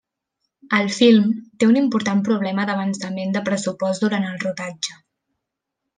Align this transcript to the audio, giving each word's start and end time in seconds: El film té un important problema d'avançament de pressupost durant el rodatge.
El 0.77 0.87
film 0.95 1.27
té 1.63 1.67
un 1.73 1.77
important 1.83 2.25
problema 2.31 2.65
d'avançament 2.71 3.37
de 3.39 3.47
pressupost 3.51 4.07
durant 4.07 4.29
el 4.31 4.41
rodatge. 4.49 4.99